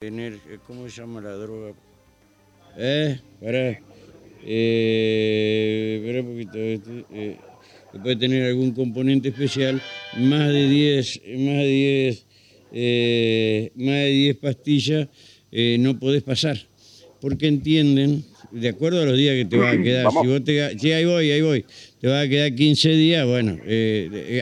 tener, 0.00 0.32
eh, 0.48 0.56
¿cómo 0.66 0.88
se 0.88 0.98
llama 0.98 1.20
la 1.20 1.32
droga? 1.32 1.74
Eh, 2.78 3.18
pará. 3.38 3.78
Eh, 4.46 6.22
un 6.24 6.26
poquito. 6.26 6.58
este, 6.58 7.04
eh, 7.12 7.36
puede 8.02 8.16
tener 8.16 8.44
algún 8.44 8.72
componente 8.72 9.28
especial, 9.28 9.78
más 10.16 10.50
de 10.54 10.68
10, 10.70 11.20
más 11.40 11.56
de 11.58 11.66
10, 11.66 12.26
eh, 12.72 13.72
más 13.74 13.94
de 13.96 14.10
10 14.10 14.36
pastillas 14.38 15.08
eh, 15.52 15.76
no 15.78 15.98
podés 15.98 16.22
pasar. 16.22 16.56
Porque 17.20 17.48
entienden, 17.48 18.24
de 18.52 18.68
acuerdo 18.70 19.02
a 19.02 19.04
los 19.04 19.18
días 19.18 19.34
que 19.34 19.44
te 19.44 19.58
va 19.58 19.72
a 19.72 19.82
quedar, 19.82 20.06
si 20.18 20.26
vos 20.26 20.42
te, 20.42 20.78
sí, 20.78 20.92
ahí 20.92 21.04
voy, 21.04 21.30
ahí 21.30 21.42
voy, 21.42 21.66
te 22.00 22.08
va 22.08 22.22
a 22.22 22.26
quedar 22.26 22.54
15 22.54 22.88
días, 22.92 23.26
bueno, 23.26 23.58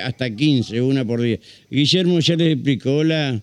hasta 0.05 0.31
15, 0.31 0.81
una 0.83 1.05
por 1.05 1.21
día. 1.21 1.41
Guillermo 1.69 2.21
ya 2.21 2.37
les 2.37 2.53
explicó, 2.53 2.99
hola. 2.99 3.43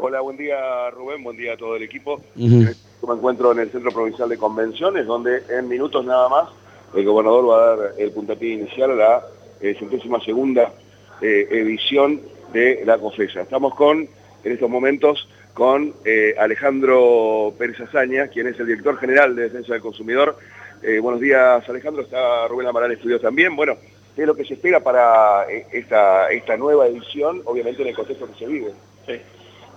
Hola, 0.00 0.20
buen 0.20 0.36
día 0.36 0.90
Rubén, 0.90 1.24
buen 1.24 1.36
día 1.36 1.54
a 1.54 1.56
todo 1.56 1.74
el 1.74 1.82
equipo. 1.82 2.20
Yo 2.36 3.08
me 3.08 3.14
encuentro 3.14 3.50
en 3.50 3.58
el 3.58 3.70
Centro 3.70 3.90
Provincial 3.90 4.28
de 4.28 4.38
Convenciones, 4.38 5.06
donde 5.06 5.42
en 5.48 5.66
minutos 5.66 6.04
nada 6.04 6.28
más 6.28 6.48
el 6.94 7.04
gobernador 7.04 7.50
va 7.50 7.56
a 7.56 7.76
dar 7.76 7.94
el 7.98 8.12
puntapié 8.12 8.54
inicial 8.54 8.92
a 8.92 8.94
la 8.94 9.22
eh, 9.60 9.74
centésima 9.76 10.20
segunda 10.20 10.72
eh, 11.20 11.48
edición 11.50 12.20
de 12.52 12.82
la 12.84 12.96
COFESA. 12.96 13.40
Estamos 13.40 13.74
con, 13.74 14.08
en 14.44 14.52
estos 14.52 14.70
momentos, 14.70 15.28
con 15.52 15.92
eh, 16.04 16.36
Alejandro 16.38 17.52
Pérez 17.58 17.80
Azaña, 17.80 18.28
quien 18.28 18.46
es 18.46 18.60
el 18.60 18.66
director 18.66 18.98
general 18.98 19.34
de 19.34 19.42
Defensa 19.42 19.72
del 19.72 19.82
Consumidor. 19.82 20.38
Eh, 20.80 21.00
buenos 21.00 21.20
días, 21.20 21.68
Alejandro. 21.68 22.02
Está 22.02 22.46
Rubén 22.46 22.68
Amaral 22.68 22.92
Estudios 22.92 23.20
también. 23.20 23.56
Bueno, 23.56 23.76
¿qué 24.14 24.22
es 24.22 24.28
lo 24.28 24.36
que 24.36 24.44
se 24.44 24.54
espera 24.54 24.78
para 24.78 25.44
esta, 25.72 26.30
esta 26.30 26.56
nueva 26.56 26.86
edición, 26.86 27.42
obviamente 27.44 27.82
en 27.82 27.88
el 27.88 27.96
contexto 27.96 28.28
que 28.28 28.38
se 28.38 28.46
vive? 28.46 28.70
Sí. 29.04 29.20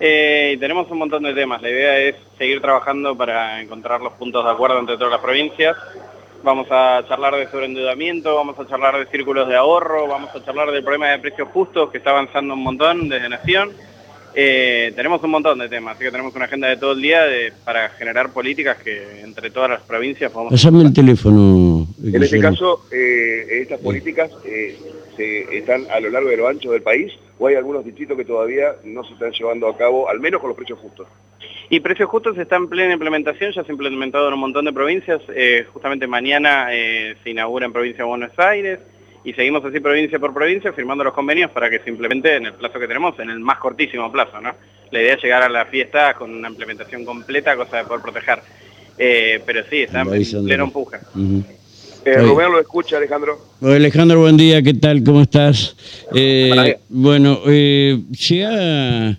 Eh, 0.03 0.53
y 0.55 0.57
tenemos 0.57 0.89
un 0.89 0.97
montón 0.97 1.21
de 1.21 1.33
temas. 1.35 1.61
La 1.61 1.69
idea 1.69 1.99
es 1.99 2.15
seguir 2.37 2.59
trabajando 2.59 3.15
para 3.15 3.61
encontrar 3.61 4.01
los 4.01 4.13
puntos 4.13 4.43
de 4.43 4.49
acuerdo 4.49 4.79
entre 4.79 4.95
todas 4.97 5.11
las 5.11 5.21
provincias. 5.21 5.77
Vamos 6.43 6.65
a 6.71 7.03
charlar 7.07 7.35
de 7.35 7.47
sobreendeudamiento, 7.51 8.33
vamos 8.35 8.57
a 8.57 8.67
charlar 8.67 8.97
de 8.97 9.05
círculos 9.11 9.47
de 9.47 9.55
ahorro, 9.55 10.07
vamos 10.07 10.31
a 10.35 10.43
charlar 10.43 10.71
del 10.71 10.83
problema 10.83 11.09
de 11.09 11.19
precios 11.19 11.47
justos 11.49 11.91
que 11.91 11.99
está 11.99 12.09
avanzando 12.09 12.55
un 12.55 12.63
montón 12.63 13.09
desde 13.09 13.29
Nación. 13.29 13.69
Eh, 14.33 14.91
tenemos 14.95 15.21
un 15.21 15.29
montón 15.29 15.59
de 15.59 15.69
temas, 15.69 15.95
así 15.95 16.05
que 16.05 16.09
tenemos 16.11 16.33
una 16.33 16.45
agenda 16.45 16.67
de 16.69 16.77
todo 16.77 16.93
el 16.93 17.01
día 17.01 17.23
de- 17.25 17.53
para 17.63 17.89
generar 17.89 18.31
políticas 18.31 18.77
que 18.77 19.21
entre 19.21 19.51
todas 19.51 19.69
las 19.69 19.81
provincias 19.81 20.31
podamos... 20.31 20.53
Pásame 20.53 20.81
el 20.81 20.93
teléfono. 20.93 21.85
En 22.03 22.23
este 22.23 22.39
caso, 22.39 22.85
eh, 22.91 23.61
estas 23.61 23.79
políticas 23.81 24.31
eh, 24.45 24.79
se 25.15 25.57
están 25.57 25.85
a 25.91 25.99
lo 25.99 26.09
largo 26.09 26.31
y 26.31 26.33
a 26.33 26.37
lo 26.37 26.47
ancho 26.47 26.71
del 26.71 26.81
país 26.81 27.11
o 27.41 27.47
hay 27.47 27.55
algunos 27.55 27.83
distritos 27.83 28.15
que 28.15 28.23
todavía 28.23 28.75
no 28.83 29.03
se 29.03 29.13
están 29.13 29.31
llevando 29.31 29.67
a 29.67 29.75
cabo, 29.75 30.07
al 30.07 30.19
menos 30.19 30.39
con 30.39 30.49
los 30.49 30.55
precios 30.55 30.77
justos. 30.77 31.07
Y 31.71 31.79
precios 31.79 32.07
justos 32.07 32.37
está 32.37 32.55
en 32.55 32.69
plena 32.69 32.93
implementación, 32.93 33.51
ya 33.51 33.63
se 33.63 33.71
ha 33.71 33.73
implementado 33.73 34.27
en 34.27 34.35
un 34.35 34.39
montón 34.41 34.65
de 34.65 34.71
provincias. 34.71 35.23
eh, 35.29 35.65
justamente 35.73 36.05
mañana 36.05 36.67
eh, 36.71 37.15
se 37.23 37.31
inaugura 37.31 37.65
en 37.65 37.73
provincia 37.73 38.03
de 38.03 38.09
Buenos 38.09 38.37
Aires 38.37 38.79
y 39.23 39.33
seguimos 39.33 39.65
así 39.65 39.79
provincia 39.79 40.19
por 40.19 40.35
provincia 40.35 40.71
firmando 40.71 41.03
los 41.03 41.15
convenios 41.15 41.49
para 41.49 41.67
que 41.67 41.79
se 41.79 41.89
implemente 41.89 42.35
en 42.35 42.45
el 42.45 42.53
plazo 42.53 42.79
que 42.79 42.87
tenemos, 42.87 43.17
en 43.17 43.31
el 43.31 43.39
más 43.39 43.57
cortísimo 43.57 44.11
plazo. 44.11 44.39
¿no? 44.39 44.53
La 44.91 45.01
idea 45.01 45.15
es 45.15 45.23
llegar 45.23 45.41
a 45.41 45.49
la 45.49 45.65
fiesta 45.65 46.13
con 46.13 46.31
una 46.31 46.47
implementación 46.47 47.03
completa, 47.03 47.55
cosa 47.55 47.77
de 47.77 47.85
poder 47.85 48.03
proteger. 48.03 48.39
Eh, 48.99 49.41
pero 49.43 49.63
sí, 49.67 49.81
está 49.81 50.01
en 50.01 50.45
pleno 50.45 50.65
empuje. 50.65 50.97
Ujú. 51.15 51.43
Eh. 52.03 52.17
Rubén 52.17 52.51
lo 52.51 52.59
escucha, 52.59 52.97
Alejandro. 52.97 53.39
Alejandro, 53.61 54.21
buen 54.21 54.37
día, 54.37 54.61
¿qué 54.61 54.73
tal? 54.73 55.03
¿Cómo 55.03 55.21
estás? 55.21 55.75
Eh, 56.15 56.77
bueno, 56.89 57.39
eh, 57.47 57.99
ha, 58.43 59.17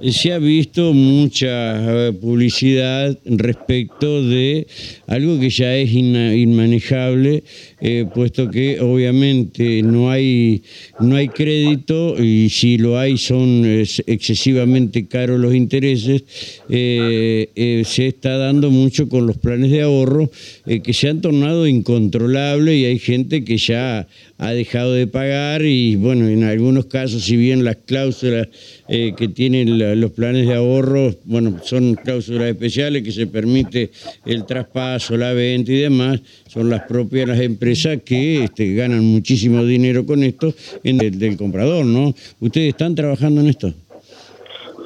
se 0.00 0.32
ha 0.32 0.38
visto 0.38 0.92
mucha 0.92 2.12
publicidad 2.20 3.18
respecto 3.24 4.22
de 4.22 4.66
algo 5.06 5.38
que 5.38 5.50
ya 5.50 5.76
es 5.76 5.92
inmanejable, 5.92 7.44
eh, 7.80 8.06
puesto 8.14 8.50
que 8.50 8.80
obviamente 8.80 9.82
no 9.82 10.10
hay, 10.10 10.62
no 11.00 11.16
hay 11.16 11.28
crédito 11.28 12.22
y 12.22 12.48
si 12.50 12.78
lo 12.78 12.98
hay 12.98 13.18
son 13.18 13.64
es, 13.64 14.02
excesivamente 14.06 15.06
caros 15.06 15.40
los 15.40 15.54
intereses, 15.54 16.24
eh, 16.68 17.50
eh, 17.54 17.82
se 17.86 18.08
está 18.08 18.36
dando 18.36 18.70
mucho 18.70 19.08
con 19.08 19.26
los 19.26 19.38
planes 19.38 19.70
de 19.70 19.82
ahorro 19.82 20.30
que 20.64 20.92
se 20.92 21.08
han 21.08 21.20
tornado 21.20 21.66
incontrolables 21.66 22.76
y 22.76 22.84
hay 22.84 22.98
gente 22.98 23.44
que 23.44 23.56
ya 23.56 24.06
ha 24.38 24.52
dejado 24.52 24.92
de 24.92 25.06
pagar 25.06 25.62
y 25.64 25.96
bueno, 25.96 26.28
en 26.28 26.44
algunos 26.44 26.86
casos, 26.86 27.24
si 27.24 27.36
bien 27.36 27.64
las 27.64 27.76
cláusulas 27.76 28.48
eh, 28.88 29.14
que 29.16 29.28
tienen 29.28 29.78
la- 29.78 29.94
los 29.94 30.10
planes 30.12 30.46
de 30.46 30.54
ahorro, 30.54 31.14
bueno, 31.24 31.58
son 31.62 31.94
cláusulas 31.96 32.50
especiales 32.50 33.02
que 33.02 33.12
se 33.12 33.26
permite 33.26 33.90
el 34.24 34.44
traspaso, 34.44 35.16
la 35.16 35.32
venta 35.32 35.72
y 35.72 35.76
demás, 35.76 36.20
son 36.48 36.68
las 36.68 36.82
propias 36.82 37.26
las 37.28 37.40
empresas 37.40 37.98
que 38.04 38.44
este, 38.44 38.74
ganan 38.74 39.04
muchísimo 39.04 39.64
dinero 39.64 40.04
con 40.04 40.22
esto 40.22 40.54
en 40.84 41.00
el 41.00 41.18
del 41.18 41.36
comprador, 41.36 41.86
¿no? 41.86 42.14
¿Ustedes 42.40 42.68
están 42.70 42.94
trabajando 42.94 43.40
en 43.40 43.48
esto? 43.48 43.72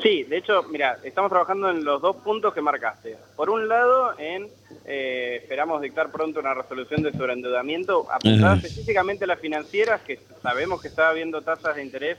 Sí, 0.02 0.24
de 0.24 0.38
hecho, 0.38 0.62
mira, 0.70 0.98
estamos 1.04 1.30
trabajando 1.30 1.68
en 1.70 1.84
los 1.84 2.00
dos 2.00 2.16
puntos 2.16 2.54
que 2.54 2.60
marcaste. 2.62 3.16
Por 3.36 3.50
un 3.50 3.68
lado, 3.68 4.18
en 4.18 4.48
eh, 4.86 5.40
esperamos 5.42 5.82
dictar 5.82 6.10
pronto 6.10 6.40
una 6.40 6.54
resolución 6.54 7.02
de 7.02 7.12
sobreendeudamiento 7.12 8.06
apuntada 8.10 8.56
específicamente 8.56 9.24
a 9.24 9.26
las 9.28 9.40
financieras, 9.40 10.00
que 10.02 10.18
sabemos 10.42 10.80
que 10.80 10.88
está 10.88 11.10
habiendo 11.10 11.42
tasas 11.42 11.76
de 11.76 11.82
interés 11.84 12.18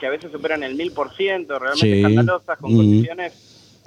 que 0.00 0.06
a 0.06 0.10
veces 0.10 0.30
superan 0.30 0.62
el 0.62 0.76
mil 0.76 0.92
por 0.92 1.12
ciento, 1.14 1.58
realmente 1.58 1.86
Sí. 1.86 1.98
escandalosas, 1.98 2.58
con 2.58 2.76
condiciones 2.76 3.32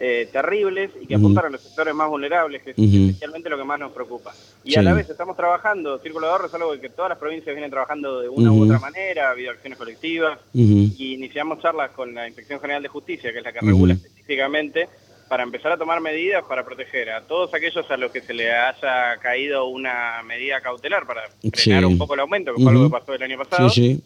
eh, 0.03 0.27
terribles 0.31 0.89
y 0.99 1.05
que 1.05 1.15
Ujú. 1.15 1.25
apuntan 1.25 1.45
a 1.45 1.49
los 1.49 1.61
sectores 1.61 1.93
más 1.93 2.09
vulnerables, 2.09 2.63
que 2.63 2.71
es 2.71 2.75
especialmente 2.77 3.49
lo 3.51 3.57
que 3.57 3.63
más 3.63 3.79
nos 3.79 3.91
preocupa. 3.91 4.33
Y 4.63 4.75
a 4.75 4.81
la 4.81 4.93
vez 4.93 5.07
estamos 5.07 5.37
trabajando, 5.37 5.99
Círculo 5.99 6.25
de 6.25 6.31
Ahorro 6.33 6.47
es 6.47 6.53
algo 6.55 6.79
que 6.81 6.89
todas 6.89 7.09
las 7.09 7.19
provincias 7.19 7.53
vienen 7.53 7.69
trabajando 7.69 8.19
de 8.19 8.27
una 8.27 8.51
u 8.51 8.63
otra 8.63 8.79
manera, 8.79 9.27
ha 9.27 9.31
habido 9.31 9.51
acciones 9.51 9.77
colectivas, 9.77 10.39
y 10.53 11.13
iniciamos 11.13 11.59
charlas 11.61 11.91
con 11.91 12.15
la 12.15 12.25
Inspección 12.27 12.59
General 12.59 12.81
de 12.81 12.89
Justicia, 12.89 13.31
que 13.31 13.37
es 13.37 13.43
la 13.43 13.53
que 13.53 13.59
regula 13.61 13.93
específicamente, 13.93 14.89
para 15.29 15.43
empezar 15.43 15.71
a 15.71 15.77
tomar 15.77 16.01
medidas 16.01 16.43
para 16.49 16.65
proteger 16.65 17.09
a 17.11 17.21
todos 17.21 17.53
aquellos 17.53 17.89
a 17.89 17.95
los 17.95 18.11
que 18.11 18.21
se 18.21 18.33
le 18.33 18.51
haya 18.51 19.15
caído 19.21 19.65
una 19.67 20.21
medida 20.25 20.59
cautelar 20.61 21.05
para 21.05 21.21
frenar 21.53 21.53
Sí. 21.83 21.85
un 21.85 21.97
poco 21.97 22.15
el 22.15 22.19
aumento, 22.21 22.53
que 22.53 22.61
fue 22.61 22.71
algo 22.71 22.85
que 22.85 22.91
pasó 22.99 23.13
el 23.13 23.23
año 23.23 23.37
pasado, 23.37 23.69
Sí, 23.69 23.95
sí. 23.95 24.03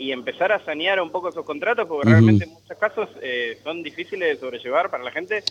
Y 0.00 0.12
empezar 0.12 0.50
a 0.50 0.64
sanear 0.64 0.98
un 0.98 1.10
poco 1.10 1.28
esos 1.28 1.44
contratos, 1.44 1.86
porque 1.86 2.08
realmente 2.08 2.44
en 2.44 2.54
muchos 2.54 2.78
casos 2.78 3.10
eh, 3.20 3.58
son 3.62 3.82
difíciles 3.82 4.30
de 4.30 4.40
sobrellevar 4.40 4.90
para 4.90 5.04
la 5.04 5.10
gente 5.10 5.44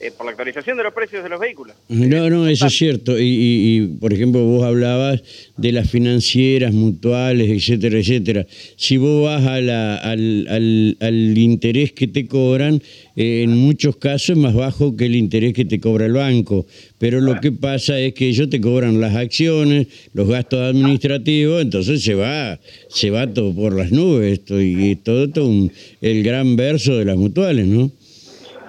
eh, 0.00 0.10
por 0.16 0.24
la 0.26 0.30
actualización 0.32 0.78
de 0.78 0.82
los 0.84 0.94
precios 0.94 1.22
de 1.22 1.28
los 1.28 1.38
vehículos. 1.38 1.76
No, 1.88 2.30
no, 2.30 2.48
eso 2.48 2.66
es 2.66 2.72
cierto. 2.76 3.18
Y, 3.18 3.24
y- 3.24 3.76
y, 3.76 3.86
por 4.00 4.12
ejemplo, 4.14 4.42
vos 4.44 4.64
hablabas 4.64 5.22
de 5.58 5.72
las 5.72 5.90
financieras, 5.90 6.72
mutuales, 6.72 7.50
etcétera, 7.50 7.98
etcétera. 7.98 8.46
Si 8.76 8.96
vos 8.96 9.24
vas 9.24 9.44
a 9.46 9.60
la- 9.60 9.96
al, 9.96 10.46
al- 10.48 10.96
al 11.00 11.36
interés 11.38 11.92
que 11.92 12.06
te 12.06 12.26
cobran, 12.26 12.80
eh, 13.16 13.42
en 13.44 13.50
muchos 13.56 13.96
casos 13.96 14.30
es 14.30 14.36
más 14.38 14.54
bajo 14.54 14.96
que 14.96 15.04
el 15.06 15.16
interés 15.16 15.52
que 15.52 15.66
te 15.66 15.78
cobra 15.80 16.06
el 16.06 16.12
banco. 16.14 16.66
Pero 16.98 17.20
lo 17.20 17.38
que 17.40 17.52
pasa 17.52 17.98
es 18.00 18.14
que 18.14 18.28
ellos 18.28 18.48
te 18.48 18.60
cobran 18.60 19.00
las 19.00 19.14
acciones, 19.14 19.86
los 20.14 20.28
gastos 20.28 20.60
administrativos, 20.60 21.60
entonces 21.62 22.02
se 22.02 22.14
va, 22.14 22.58
se 22.88 23.10
va 23.10 23.26
todo 23.32 23.54
por 23.54 23.74
las 23.76 23.90
nubes 23.92 24.38
esto 24.38 24.60
y, 24.60 24.96
todo, 24.96 25.28
todo 25.28 25.46
un- 25.46 25.70
el 26.00 26.22
gran 26.22 26.56
verso 26.56 26.96
de 26.96 27.04
las 27.04 27.16
mutuales, 27.16 27.66
¿no? 27.66 27.90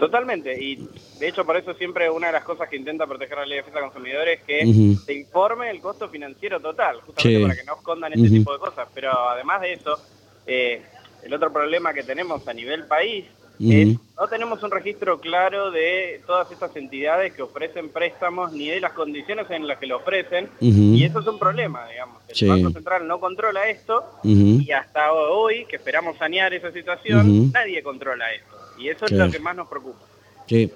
Totalmente, 0.02 0.60
y 0.60 0.78
de 1.20 1.28
hecho 1.28 1.46
por 1.46 1.56
eso 1.58 1.76
siempre 1.76 2.10
una 2.10 2.26
de 2.26 2.34
las 2.34 2.44
cosas 2.44 2.68
que 2.68 2.76
intenta 2.76 3.06
proteger 3.06 3.38
la 3.38 3.46
ley 3.46 3.58
de 3.58 3.62
defensa 3.62 3.80
del 3.82 3.92
consumidor 3.92 4.28
es 4.30 4.42
que 4.42 4.96
se 5.06 5.14
informe 5.14 5.70
el 5.70 5.80
costo 5.80 6.10
financiero 6.10 6.60
total, 6.60 7.02
justamente 7.02 7.38
Sí. 7.38 7.44
para 7.44 7.56
que 7.56 7.64
no 7.66 7.76
escondan 7.76 8.12
este 8.12 8.26
Ujú. 8.26 8.34
tipo 8.34 8.54
de 8.54 8.58
cosas. 8.58 8.88
Pero 8.96 9.12
además 9.30 9.62
de 9.62 9.74
eso, 9.74 10.00
eh, 10.48 10.82
el 11.22 11.32
otro 11.36 11.54
problema 11.54 11.94
que 11.94 12.02
tenemos 12.02 12.48
a 12.48 12.54
nivel 12.56 12.88
país 12.88 13.26
es 13.60 13.90
Ujú. 13.90 14.02
no 14.20 14.28
tenemos 14.28 14.64
un 14.64 14.72
registro 14.72 15.20
claro 15.22 15.70
de 15.70 16.20
todas 16.26 16.52
estas 16.52 16.76
entidades 16.76 17.34
que 17.34 17.44
ofrecen 17.44 17.90
préstamos 17.90 18.54
ni 18.54 18.70
de 18.70 18.82
las 18.82 18.94
condiciones 18.94 19.52
en 19.52 19.68
las 19.68 19.78
que 19.78 19.86
lo 19.86 19.98
ofrecen 19.98 20.50
y 20.60 21.04
eso 21.04 21.20
es 21.20 21.28
un 21.28 21.38
problema, 21.38 21.88
digamos. 21.88 22.24
El 22.28 22.36
Sí. 22.36 22.48
Banco 22.48 22.72
Central 22.72 23.06
no 23.08 23.20
controla 23.20 23.70
esto 23.70 24.04
y 24.24 24.72
hasta 24.72 25.14
hoy, 25.14 25.66
que 25.66 25.76
esperamos 25.76 26.18
sanear 26.18 26.56
esa 26.56 26.72
situación, 26.72 27.52
nadie 27.52 27.84
controla 27.84 28.34
esto. 28.34 28.58
Y 28.78 28.90
eso 28.90 29.06
es 29.06 29.12
lo 29.12 29.30
que 29.30 29.40
más 29.40 29.56
nos 29.56 29.68
preocupa. 29.68 30.00
Sí, 30.48 30.70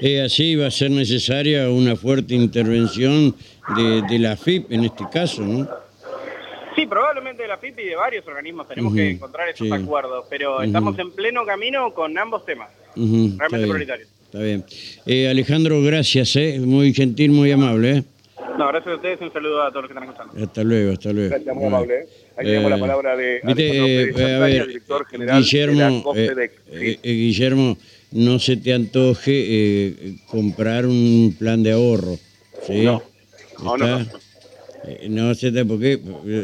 Eh, 0.00 0.22
así 0.22 0.56
va 0.56 0.66
a 0.68 0.70
ser 0.70 0.90
necesaria 0.90 1.68
una 1.68 1.96
fuerte 1.96 2.34
intervención 2.34 3.34
de, 3.76 4.02
de 4.08 4.18
la 4.18 4.36
FIP 4.36 4.72
en 4.72 4.84
este 4.84 5.04
caso, 5.12 5.42
¿no? 5.42 5.68
Sí, 6.74 6.86
probablemente 6.86 7.42
de 7.42 7.48
la 7.48 7.58
FIP 7.58 7.78
y 7.80 7.84
de 7.86 7.96
varios 7.96 8.26
organismos 8.26 8.68
tenemos 8.68 8.94
que 8.94 9.10
encontrar 9.10 9.48
esos 9.48 9.66
sí. 9.66 9.72
acuerdos, 9.72 10.24
pero 10.30 10.62
estamos 10.62 10.98
en 10.98 11.10
pleno 11.10 11.44
camino 11.44 11.92
con 11.92 12.16
ambos 12.16 12.46
temas, 12.46 12.70
está 12.70 13.00
realmente 13.00 13.56
bien, 13.56 13.68
prioritarios. 13.68 14.08
Está 14.26 14.38
bien. 14.38 14.64
Eh, 15.04 15.28
Alejandro, 15.28 15.82
gracias, 15.82 16.36
¿eh? 16.36 16.60
muy 16.60 16.94
gentil, 16.94 17.32
muy 17.32 17.50
amable. 17.50 17.90
¿eh? 17.98 18.04
No, 18.56 18.68
gracias 18.68 18.92
a 18.92 18.96
ustedes 18.96 19.20
y 19.20 19.24
un 19.24 19.32
saludo 19.32 19.62
a 19.62 19.70
todos 19.70 19.82
los 19.82 19.90
que 19.92 19.98
están 19.98 20.08
escuchando. 20.08 20.44
Hasta 20.44 20.62
luego, 20.64 20.92
hasta 20.92 21.12
luego. 21.12 21.30
Gracias, 21.30 21.54
muy 21.56 21.68
Bueno. 21.68 21.86
¿Eh? 22.38 22.40
Ahí 22.40 22.46
tenemos 22.46 22.66
Eh, 22.66 22.74
la 22.74 22.78
palabra 22.80 23.16
de 23.16 23.40
Viste, 23.44 23.68
eh, 23.68 24.06
Pérez 24.06 24.16
a 24.16 24.36
Azaña, 24.36 24.38
ver, 24.38 24.66
director 24.68 25.06
general 25.06 25.26
de 25.28 25.32
la 25.34 25.40
Guillermo, 25.40 26.12
eh, 26.14 26.48
eh, 27.02 27.12
Guillermo, 27.12 27.78
no 28.12 28.38
se 28.38 28.56
te 28.56 28.72
antoje 28.72 29.32
eh, 29.34 30.14
comprar 30.26 30.86
un 30.86 31.34
plan 31.38 31.62
de 31.62 31.72
ahorro. 31.72 32.18
¿sí? 32.66 32.82
No, 32.82 33.02
no, 33.62 33.76
no. 33.76 34.00
Eh, 34.84 35.08
No 35.08 35.34
se 35.34 35.50
te, 35.52 35.64
porque 35.64 35.98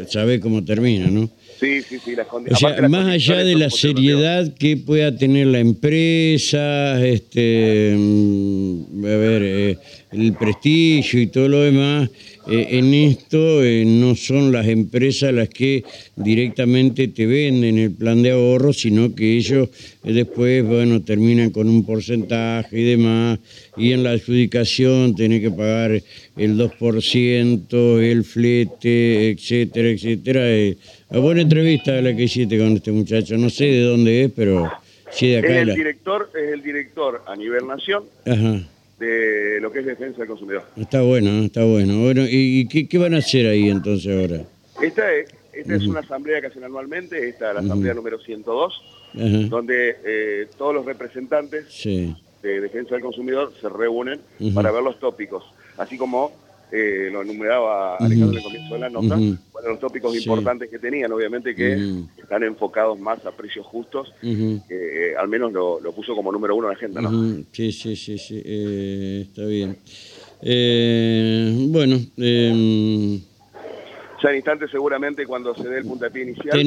sabes 0.09 0.39
cómo 0.41 0.63
termina, 0.63 1.07
¿no? 1.07 1.29
Sí, 1.59 1.81
sí, 1.81 1.97
sí, 2.03 2.15
las 2.15 2.27
O 2.31 2.55
sea, 2.55 2.81
las 2.81 2.89
más 2.91 3.07
allá 3.07 3.37
de 3.37 3.55
la 3.55 3.69
seriedad 3.69 4.53
que 4.55 4.75
pueda 4.75 5.15
tener 5.15 5.47
la 5.47 5.59
empresa, 5.59 7.03
este, 7.05 7.95
mm, 7.97 9.05
a 9.05 9.17
ver, 9.17 9.41
eh, 9.43 9.77
el 10.11 10.33
prestigio 10.33 11.21
y 11.21 11.27
todo 11.27 11.47
lo 11.47 11.61
demás, 11.61 12.09
eh, 12.47 12.67
en 12.77 12.93
esto 12.93 13.63
eh, 13.63 13.83
no 13.85 14.15
son 14.15 14.51
las 14.51 14.67
empresas 14.67 15.33
las 15.33 15.49
que 15.49 15.83
directamente 16.15 17.07
te 17.07 17.25
venden 17.25 17.77
el 17.79 17.91
plan 17.91 18.21
de 18.21 18.31
ahorro, 18.31 18.73
sino 18.73 19.13
que 19.15 19.37
ellos 19.37 19.69
eh, 20.03 20.13
después, 20.13 20.63
bueno, 20.65 21.01
terminan 21.01 21.49
con 21.49 21.67
un 21.69 21.85
porcentaje 21.85 22.79
y 22.79 22.83
demás, 22.83 23.39
y 23.77 23.91
en 23.93 24.03
la 24.03 24.11
adjudicación 24.11 25.15
tenés 25.15 25.41
que 25.41 25.51
pagar 25.51 25.91
el 26.37 26.57
2%, 26.57 27.99
el 28.01 28.23
flete, 28.23 29.29
etcétera, 29.31 29.89
etcétera. 29.89 30.41
Eh, 30.51 30.77
a 31.09 31.19
buena 31.19 31.41
entrevista 31.41 32.01
la 32.01 32.15
que 32.15 32.23
hiciste 32.23 32.57
con 32.57 32.73
este 32.73 32.91
muchacho, 32.91 33.37
no 33.37 33.49
sé 33.49 33.65
de 33.65 33.81
dónde 33.81 34.23
es, 34.25 34.31
pero 34.35 34.71
sí 35.11 35.27
de 35.29 35.37
acá. 35.39 35.61
el 35.61 35.67
la- 35.67 35.73
director, 35.75 36.29
es 36.35 36.53
el 36.53 36.61
director 36.61 37.21
a 37.27 37.35
nivel 37.35 37.67
nación 37.67 38.03
Ajá. 38.25 38.67
De 38.99 39.59
lo 39.61 39.71
que 39.71 39.79
es 39.79 39.85
defensa 39.85 40.19
del 40.19 40.27
consumidor. 40.27 40.63
Está 40.77 41.01
bueno, 41.01 41.31
¿no? 41.31 41.43
está 41.43 41.63
bueno. 41.65 41.99
Bueno, 42.01 42.23
¿y, 42.27 42.67
qué, 42.67 42.87
qué 42.87 42.97
van 42.97 43.13
a 43.13 43.17
hacer 43.17 43.45
ahí 43.47 43.69
entonces 43.69 44.11
ahora? 44.15 44.43
Esta 44.81 45.13
es, 45.13 45.29
esta 45.53 45.75
es 45.75 45.83
una 45.87 45.99
asamblea 46.01 46.41
que 46.41 46.47
hacen 46.47 46.63
anualmente, 46.63 47.27
esta 47.29 47.49
es 47.49 47.55
la 47.55 47.61
asamblea 47.61 47.93
número 47.93 48.19
102, 48.19 48.83
Ajá. 49.13 49.25
donde 49.49 49.97
eh, 50.05 50.47
todos 50.57 50.73
los 50.73 50.85
representantes 50.85 51.65
Sí. 51.69 52.15
de 52.41 52.61
defensa 52.61 52.95
del 52.95 53.03
consumidor 53.03 53.53
se 53.59 53.69
reúnen 53.69 54.19
para 54.53 54.71
ver 54.71 54.83
los 54.83 54.99
tópicos, 54.99 55.43
así 55.77 55.97
como 55.97 56.31
eh, 56.71 57.09
lo 57.11 57.21
enumeraba 57.21 57.97
Alejandro 57.97 58.37
el 58.37 58.43
comienzo 58.43 58.73
de 58.73 58.79
la 58.79 58.89
nota, 58.89 59.15
Ujú. 59.15 59.37
bueno, 59.53 59.69
los 59.69 59.79
tópicos 59.79 60.13
Sí. 60.13 60.19
importantes 60.19 60.69
que 60.69 60.79
tenían, 60.79 61.11
obviamente 61.11 61.55
que 61.55 61.77
están 62.17 62.43
enfocados 62.43 62.99
más 62.99 63.23
a 63.25 63.31
precios 63.31 63.65
justos, 63.65 64.13
eh, 64.21 65.13
al 65.17 65.27
menos 65.27 65.53
lo, 65.53 65.79
lo 65.79 65.91
puso 65.93 66.15
como 66.15 66.31
número 66.31 66.55
uno 66.55 66.67
en 66.67 66.71
la 66.71 66.77
agenda, 66.77 67.01
¿no? 67.01 67.43
Sí, 67.51 67.71
sí, 67.71 67.95
sí, 67.95 68.17
sí, 68.17 68.41
eh, 68.43 69.25
está 69.27 69.45
bien. 69.45 69.77
Eh, 70.41 71.53
bueno, 71.69 71.97
eh, 72.17 73.19
Ya 74.23 74.29
en 74.31 74.35
instantes 74.37 74.71
seguramente 74.71 75.25
cuando 75.27 75.53
se 75.55 75.67
dé 75.67 75.77
el 75.79 75.85
puntapié 75.85 76.23
inicial. 76.23 76.57